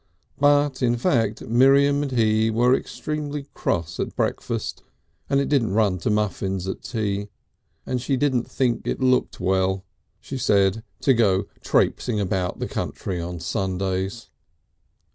[0.39, 4.81] But, in fact, Miriam and he were extremely cross at breakfast,
[5.29, 7.27] and it didn't run to muffins at tea.
[7.85, 9.85] And she didn't think it looked well,
[10.19, 14.31] she said, to go trapesing about the country on Sundays.